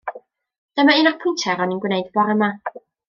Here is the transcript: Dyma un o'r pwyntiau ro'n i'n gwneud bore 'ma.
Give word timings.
Dyma 0.79 0.95
un 1.01 1.09
o'r 1.11 1.19
pwyntiau 1.25 1.59
ro'n 1.61 1.75
i'n 1.77 1.83
gwneud 1.85 2.09
bore 2.17 2.39
'ma. 2.41 2.49